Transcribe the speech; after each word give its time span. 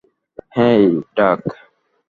হেই, 0.55 0.83
dark. 1.15 1.45